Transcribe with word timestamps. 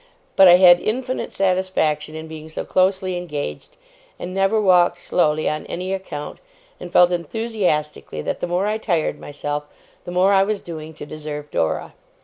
But 0.35 0.47
I 0.47 0.53
had 0.55 0.79
infinite 0.79 1.31
satisfaction 1.31 2.15
in 2.15 2.27
being 2.27 2.49
so 2.49 2.65
closely 2.65 3.15
engaged, 3.17 3.77
and 4.17 4.33
never 4.33 4.59
walked 4.59 4.97
slowly 4.97 5.47
on 5.47 5.67
any 5.67 5.93
account, 5.93 6.39
and 6.79 6.91
felt 6.91 7.11
enthusiastically 7.11 8.23
that 8.23 8.39
the 8.39 8.47
more 8.47 8.65
I 8.65 8.79
tired 8.79 9.19
myself, 9.19 9.65
the 10.05 10.11
more 10.11 10.33
I 10.33 10.41
was 10.41 10.59
doing 10.61 10.95
to 10.95 11.05
deserve 11.05 11.51
Dora. 11.51 11.93